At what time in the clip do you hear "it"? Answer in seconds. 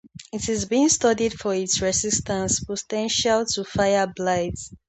0.33-0.49